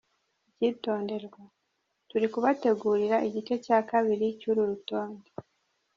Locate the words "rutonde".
4.71-5.29